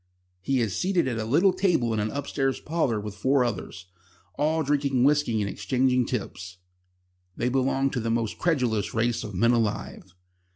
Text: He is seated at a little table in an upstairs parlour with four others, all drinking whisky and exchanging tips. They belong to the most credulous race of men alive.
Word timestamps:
He 0.41 0.59
is 0.61 0.75
seated 0.75 1.07
at 1.07 1.19
a 1.19 1.25
little 1.25 1.53
table 1.53 1.93
in 1.93 1.99
an 1.99 2.09
upstairs 2.09 2.59
parlour 2.59 2.99
with 2.99 3.13
four 3.13 3.43
others, 3.45 3.85
all 4.33 4.63
drinking 4.63 5.03
whisky 5.03 5.39
and 5.41 5.47
exchanging 5.47 6.07
tips. 6.07 6.57
They 7.37 7.49
belong 7.49 7.91
to 7.91 7.99
the 7.99 8.09
most 8.09 8.39
credulous 8.39 8.95
race 8.95 9.23
of 9.23 9.35
men 9.35 9.51
alive. 9.51 10.15